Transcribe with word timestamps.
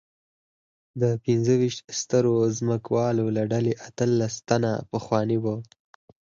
د 1.01 1.03
پنځه 1.25 1.53
ویشت 1.61 1.79
سترو 1.99 2.35
ځمکوالو 2.57 3.25
له 3.35 3.43
ډلې 3.51 3.73
اتلس 3.87 4.33
تنه 4.49 4.71
پخواني 4.91 5.37
وو. 5.43 5.55